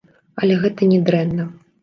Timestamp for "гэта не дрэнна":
0.63-1.47